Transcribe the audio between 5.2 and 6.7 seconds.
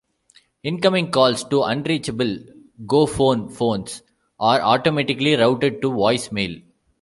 routed to voice mail.